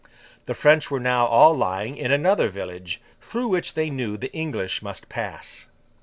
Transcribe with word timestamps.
The 0.45 0.55
French 0.55 0.89
were 0.89 0.99
now 0.99 1.27
all 1.27 1.53
lying 1.53 1.95
in 1.95 2.11
another 2.11 2.49
village, 2.49 2.99
through 3.21 3.49
which 3.49 3.75
they 3.75 3.91
knew 3.91 4.17
the 4.17 4.33
English 4.33 4.81
must 4.81 5.09
pass. 5.09 5.67